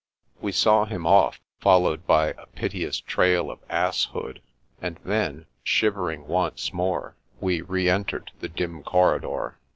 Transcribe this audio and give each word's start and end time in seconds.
We 0.41 0.51
saw 0.51 0.85
him 0.85 1.05
off, 1.05 1.39
followed 1.59 2.07
by 2.07 2.29
a 2.29 2.47
piteous 2.47 2.99
trail 2.99 3.51
of 3.51 3.59
asshood, 3.69 4.41
and 4.81 4.97
then, 5.05 5.45
shivering 5.63 6.25
once 6.25 6.73
more, 6.73 7.15
we 7.39 7.61
re 7.61 7.87
entered 7.87 8.31
the 8.39 8.49
dim 8.49 8.81
corridor. 8.81 9.59